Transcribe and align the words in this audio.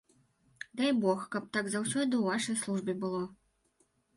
Дай 0.81 0.91
бог, 1.03 1.19
каб 1.35 1.43
так 1.57 1.69
заўсёды 1.73 2.07
ў 2.17 2.23
вашай 2.33 2.59
службе 2.63 2.93
было. 3.05 3.21